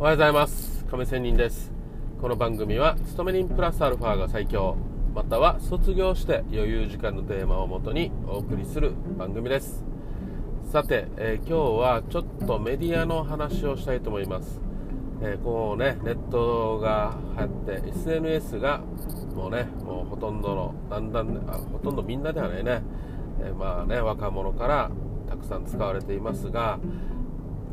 [0.00, 0.86] おはようございます。
[0.86, 1.70] 亀仙人です。
[2.22, 4.74] この番組は勤め人プラスアルファが最強。
[5.14, 9.84] または卒業して余裕時間のテーマをもとにお送りする番組です。
[10.72, 14.58] さて、えー、今日はちょっとメディアの話をしたいと思います。
[15.20, 18.80] えー、こうねネットが流行って SNS が
[19.36, 22.80] もうねもうほとんどのだんだんあほとんどみんなではないね、
[23.42, 24.90] えー、まあね若者から
[25.28, 26.78] たくさん使われていますが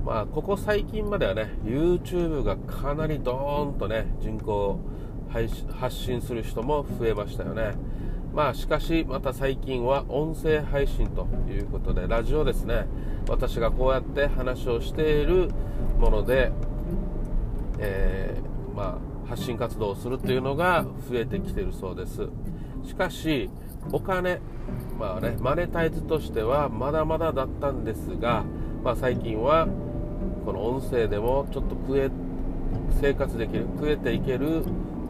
[0.07, 4.79] まあここ最近まではね YouTube がかなりドーンとね人口
[5.73, 7.73] 発信する人も増えましたよね。
[8.33, 12.87] まあしかしまた最近は音声配信ということでラジオですね。
[13.27, 15.49] 私がこうやって話をしている
[15.99, 16.53] もので
[17.77, 22.29] えー、まあ、発信活動をするというのが増えてきているそうです。
[22.85, 23.49] しかし
[23.91, 24.39] お金
[24.97, 28.45] まあねマネタイズとしてはまだまだだったんですが、
[28.85, 29.67] まあ、最近は
[30.47, 32.09] この音声でもちょっと食え
[33.01, 34.63] 生活できる食えていける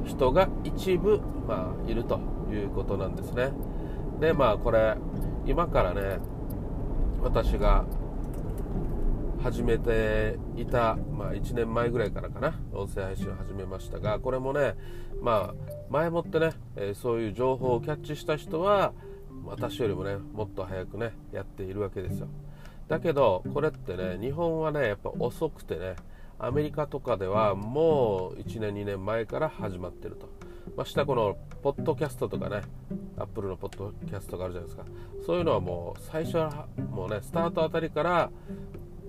[0.04, 3.52] 人が一部、まあ、いるということなんですね。
[4.20, 4.98] でまあこれ
[5.46, 6.18] 今からね
[7.22, 7.86] 私が
[9.44, 14.74] 始めていた、まあ、1年前ぐらいからかな音声配信を始めましたがこれもね、
[15.22, 18.92] まあ、前もってね、え、そういう情報をキャッチした人は
[19.46, 22.28] 私よりもねもっと早くねやっているわけですよ。
[22.88, 25.96] だけどこれってね日本はねやっぱ遅くてね
[26.40, 30.30] アメリカとかではもう1年2年前から始まってると。
[30.76, 32.62] ましてこのポッドキャストとかね
[33.18, 34.86] アップルのポッドキャストがあるじゃないですか。
[35.26, 38.30] そういうのはもう最初はもうねスタートあたりから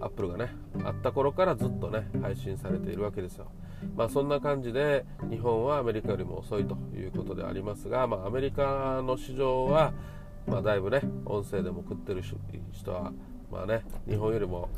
[0.01, 0.51] アップルがね
[0.85, 3.47] あった頃からずっとね配信されているわけですよ。
[3.97, 9.93] まあそんな感じで日本はアメリカよりも遅いということでありますが、まあ、アメリカの市場は、
[10.47, 12.23] まあ、だいぶね音声でも食ってる
[12.73, 13.13] 人は
[13.51, 14.69] まあね、日本よりも、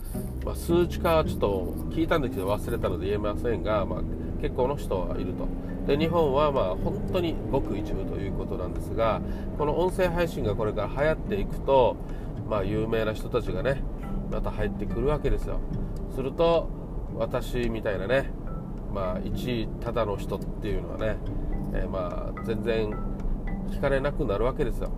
[0.45, 4.03] まあ、数値化はちょっと聞いたんですけど忘れたので言えませんが、まあ、
[4.41, 5.49] 結構の人はいると。
[5.87, 9.21] で日本はまあ本当にごく一部ということなんですが
[9.59, 11.97] この音声配信がこれから流行っていくと、
[12.49, 13.83] まあ、有名な人たちがね
[14.31, 15.59] また入ってくるわけですよ。
[16.15, 16.69] すると
[17.17, 18.31] 私みたいなね
[18.95, 21.17] まあ一ただの人っていうのはね、
[21.75, 22.91] えー、まあ全然
[23.71, 24.93] 聞かれなくなるわけですよ。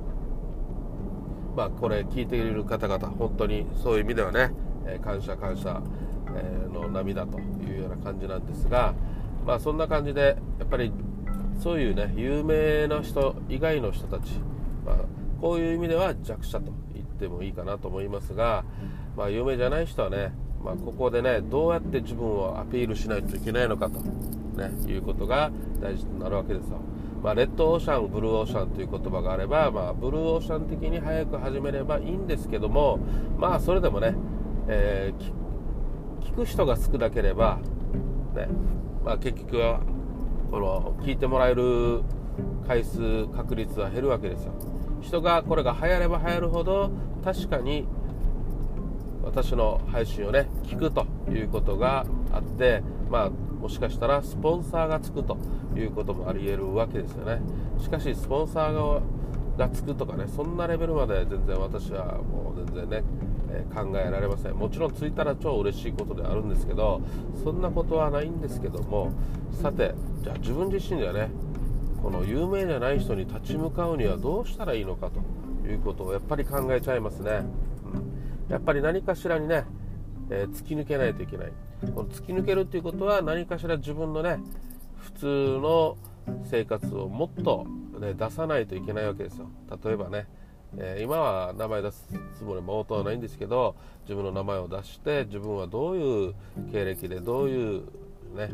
[1.56, 4.52] まあこれ聞いている方々本当にそういう意味ではね、
[4.86, 5.82] え、感謝感謝、
[6.34, 8.94] えの涙というような感じなんですが
[9.46, 10.92] まあそんな感じでやっぱり
[11.62, 14.32] そういうね有名な人以外の人たち、
[14.84, 14.96] まあ、
[15.40, 18.64] こういう意味では弱者と言ってもいいかなと思いますが、
[19.16, 20.32] まあ、有名じゃない人はね、
[20.64, 26.80] まあ、ここでねどうやって自分をアピールしないといけないのかと、ね、いうことが大事となるわけですよ。
[27.22, 32.98] まあ、レッドオーシャン、ブルーオーシャンという言葉があれば、まあ、ブルーオーシャン的に早く始めればいいんですけども、
[33.38, 34.14] まあ、それでもね、
[34.66, 37.60] えー、聞く人が少なければ、
[38.34, 38.48] ね
[39.04, 39.80] まあ、結局は
[40.50, 42.02] この聞いてもらえる
[42.66, 44.52] 回数、確率は減るわけですよ。
[45.02, 46.90] 人がこれが流行れば流行るほど
[47.24, 47.86] 確かに
[49.22, 55.36] 私の配信をね聞くということがあってまあもしかしたらスポンサーがつくと
[55.80, 57.40] いうこともありえるわけですよね。
[57.78, 59.02] しかしスポンサー
[59.56, 63.04] がつくとかねそんなレベルまで全然私はもう全然ね、
[63.50, 64.54] えー、考えられません。
[64.54, 67.02] もちろんついたら超嬉しいことであるんですけど
[67.44, 69.12] そんなことはないんですけども
[69.62, 71.30] さてじゃあ自分自身ではね
[72.02, 77.44] この有名じゃない人に立ち向かうにはどうしたらいいのかということをやっぱり考えちゃいますね、
[77.92, 79.64] うん、やっぱり何かしらにね、
[80.30, 81.52] えー、突き抜けないといけない。
[81.94, 84.38] この突き抜けるっていうことは何かしら自分のね
[85.02, 85.26] 普通
[85.60, 85.96] の
[86.44, 87.66] 生活をもっと、
[88.00, 89.50] ね、出さないといけないわけですよ
[89.84, 90.26] 例えばね
[90.78, 92.08] えー、今は名前出す
[92.38, 96.34] つもりも応答はないんですけど自分の名前を出して自分はどういう
[96.72, 97.82] 経歴でどういう
[98.34, 98.50] ね、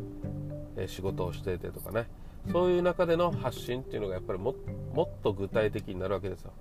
[0.89, 2.09] 仕事をしていてとかね
[2.51, 6.53] そういう中での発信っていうのがやっぱりもっと具体的になるわけですよ。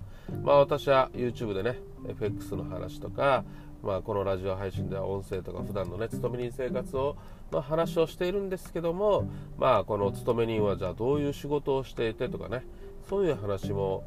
[0.42, 1.78] まあ私は YouTube でね、
[2.08, 3.44] FX の話とか、
[3.82, 7.16] まあこのラジオ配信では音声とか普段のね、勤め人生活を
[7.52, 12.64] の話をしているんですけども、まあこの勤め人はじゃあどういう仕事をしていてとかね、
[13.08, 14.04] そういう話も、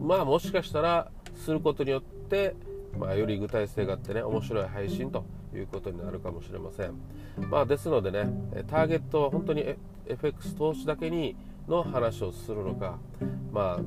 [0.00, 2.54] まあもしかしたらすることによって、
[2.98, 5.24] まあ、より具体性があってね面白い配信と
[5.54, 6.94] いうことになるかもしれません、
[7.50, 8.28] まあ、ですのでね
[8.68, 9.64] ターゲットは本当に
[10.06, 11.36] FX 投資だけに
[11.68, 12.98] の話をするのか、
[13.52, 13.80] まあ、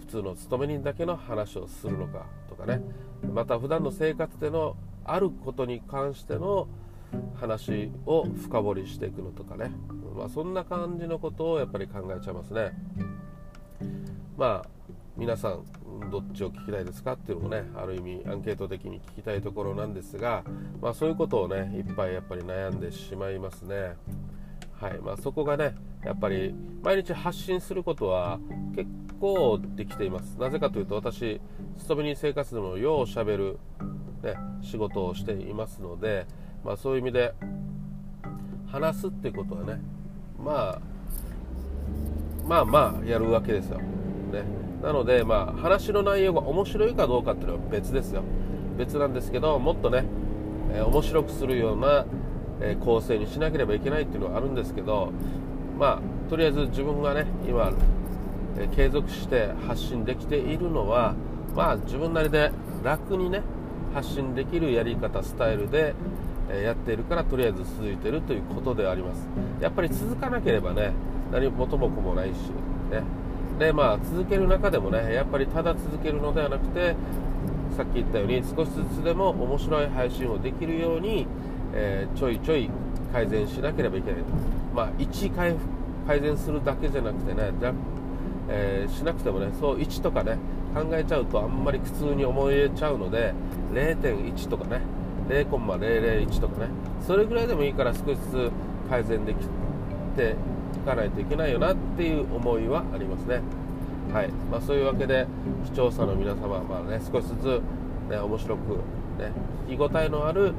[0.00, 2.82] 普通の勤め人だけの話をするのかとかね
[3.30, 6.68] また普段の生活でのあることに関しての
[7.34, 9.72] 話を深掘りしていくのとかね、
[10.16, 12.72] まあ、そんな感じのことをやっぱり考えちゃいますね。
[14.36, 14.68] まあ
[15.16, 15.62] 皆さん
[16.10, 20.42] どっちを聞きたいですかっていうのもねある意味アンケート的に聞きたいところなんですが、
[20.80, 23.94] まあ、そういうことをねいっぱいやっぱり悩んでしまいますね。
[24.80, 24.98] はい。
[24.98, 28.40] まあ、そこがねやっぱり毎日発信することは
[28.74, 28.90] 結
[29.22, 30.36] 構できています。
[30.40, 31.40] なぜかというと私
[31.78, 33.60] 勤め人生活でもようしゃべる、
[34.24, 36.26] ね、仕事をしていますので、
[36.64, 37.32] まあ、そういう意味で
[38.66, 39.80] 話すってことはね
[40.44, 40.80] まあ
[42.48, 44.42] まあまあやるわけですよ、ね、
[44.82, 48.24] なのでまあ話の内容が面白いかどうかっていうのは別ですよ。
[48.76, 50.04] 別なんですけどもっとね、
[50.72, 52.06] えー、面白くするような
[52.60, 55.12] え構成にしなければいけないっていうのはあるんですけど
[55.78, 57.72] まあとりあえず自分がね今、
[58.62, 61.14] え継続して発信できているのは
[61.54, 62.50] まあ自分なりで
[62.82, 63.42] 楽にね
[63.94, 65.94] 発信できるやり方スタイルで、
[66.50, 69.28] えやっているからとりあえず続いているということであります。
[69.60, 70.92] やっぱり続かなければね
[71.30, 72.36] 何元も子もないし
[72.90, 73.02] ね。
[73.58, 76.96] でまあ続ける中でもねやっぱりただ続けるのではなくて
[77.76, 81.26] さっき言ったように少しずつでも面白い配信をできるように
[81.74, 82.70] えー、ちょいちょい
[83.12, 84.26] 改善しなければいけないと、
[84.74, 85.54] まあ、1改
[86.06, 87.52] 改善するだけじゃなくてね
[88.48, 90.38] えー、しなくてもねそう1とかね
[90.74, 93.34] 考えちゃうとあんまり苦痛に思えちゃうので
[93.72, 94.80] 0.1とかね
[95.28, 96.68] 0.001とかね
[97.06, 98.50] それぐらいでもいいから少しずつ
[98.88, 99.46] 改善でき
[100.16, 100.36] て
[100.76, 103.40] いかないといけないよなっていう思いはありますね。
[104.12, 104.28] はい。
[104.50, 105.26] まあ、そういうわけで
[105.64, 107.62] 視聴者の皆様は、まあね、少しずつ、
[108.10, 108.76] ね、面白く、
[109.18, 109.32] ね、
[109.68, 110.52] 聞き応えのある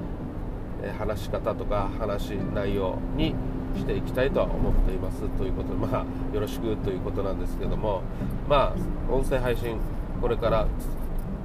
[0.97, 3.35] 話し方とか話内容に
[3.75, 8.01] していきたいとは思っていますということで、まあ、よろしくということなんですけども、
[8.47, 9.77] まあ、音声配信、
[10.21, 10.67] これから、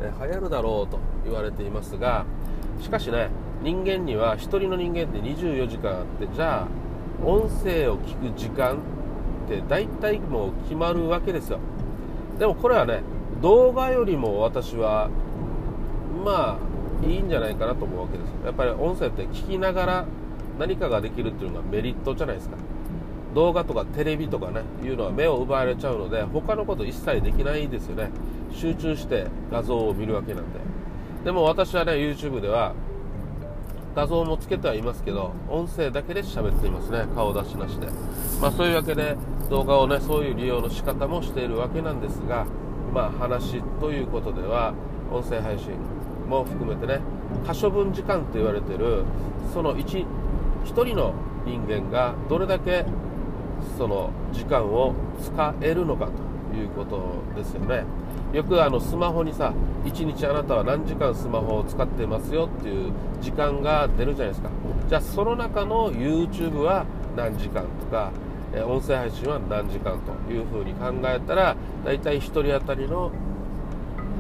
[0.01, 2.25] 流行るだろうと言われていますが、
[2.81, 3.31] しかしね、
[3.63, 6.69] 人間には1人の人間って24時間あって、じゃあ、
[7.25, 11.59] 音声を聞く時間って大体もう決まるわけですよ。
[12.39, 13.03] でもこれはね、
[13.43, 15.11] 動画よりも私は、
[16.25, 16.69] まあ、
[17.07, 20.07] いいんじゃないかなと思うわけですやっぱり音声って聞きながら
[20.59, 22.57] 何かができるっていうのがメリットじゃないですか。
[23.35, 28.11] 動画とかテレビとかねいうのは目を奪われちゃうので他のこと一切できないですよね。
[28.53, 30.59] 集中して画像を見るわけなんで。
[31.25, 32.75] でも私はね YouTube では
[33.95, 37.07] 画像もつけてはいますけど音声だけで喋っていますね。
[37.15, 37.89] 顔出しなしで。
[38.41, 39.17] まあそういうわけで
[39.51, 42.47] 動画をねそういう利用の仕方もしているわけなんですが
[42.93, 44.75] まあ話ということでは
[45.11, 45.73] 音声配信
[46.29, 47.01] も含めてね
[47.47, 49.05] 可処分時間と言われている
[49.53, 50.05] その 1,
[50.65, 51.15] 1人の
[51.45, 52.85] 人間がどれだけ
[53.77, 56.09] その時間を使えるのか
[56.53, 57.85] ということですよね。
[58.33, 64.51] よくあのスマホにさ1日あなたは何時間スマホを使ってますよっていう時間が出るじゃないですか。
[64.89, 66.85] じゃあその中の YouTube は
[67.17, 68.13] 何時間とか
[68.67, 73.11] 音声配信は何時間というふうに考えたら大体1人当たりの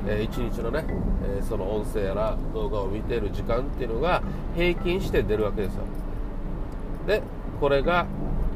[0.06, 0.84] え1日のね、
[1.23, 4.23] えその音声やら動画を見ている時間っていうのが
[4.56, 5.84] 平均して出るわけですよ。
[7.08, 7.22] で
[7.58, 8.06] これが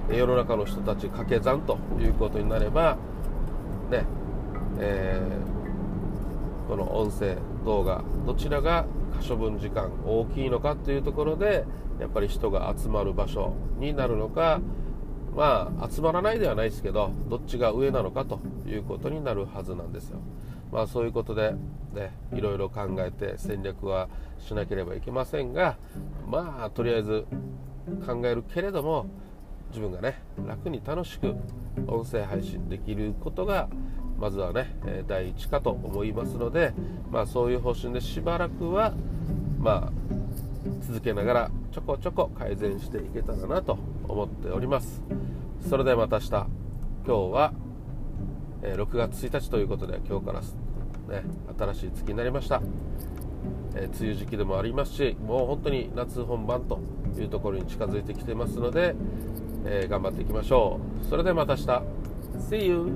[0.08, 2.99] 世の中の人たち掛け算ということになれば
[3.90, 4.04] ね
[4.78, 8.87] えー、この音声動画どちらが
[9.20, 11.64] 可処分時間大きいのかというところで
[12.00, 14.60] やっぱり人が集まる場所になるのか
[15.37, 20.19] まあ集まらないではないですけどどっちが上なのかということになるはずなんですよ。
[20.70, 21.54] まあ、そういうことで、
[21.93, 24.08] ね、いろいろ考えて戦略は
[24.38, 25.76] しなければいけませんが、
[26.26, 27.26] まあ、とりあえず
[28.07, 29.07] 考えるけれども
[29.71, 31.35] 自分がね楽に楽しく
[31.87, 33.69] 音声配信できることが
[34.19, 34.77] まずはね
[35.09, 36.73] 第一かと思いますので、
[37.11, 38.93] まあ、そういう方針でしばらくは、
[39.59, 39.93] まあ、
[40.87, 45.03] 続けながらちょこちょこ改善していけたらなと思っております。
[45.69, 46.47] それではまた明日。
[47.05, 47.53] 今日は
[48.62, 51.25] 6月1日ということで今日から、ね、
[51.59, 52.62] 新しい月になりました、
[53.75, 56.80] え、梅雨時期でもありますしもう本当に夏本番と
[57.18, 58.94] いうところに近づいてきてますので、
[59.64, 61.82] え、頑張っていきましょうそれではまた明日
[62.50, 62.92] See you!